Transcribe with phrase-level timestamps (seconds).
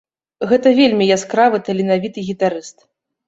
[0.51, 2.77] Гэта вельмі яскравы таленавіты гітарыст!